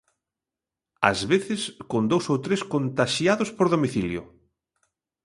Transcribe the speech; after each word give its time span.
Ás 1.09 1.19
veces 1.31 1.61
con 1.91 2.03
dous 2.11 2.25
ou 2.33 2.37
tres 2.45 2.61
contaxiados 2.73 3.49
por 3.57 3.67
domicilio. 3.75 4.21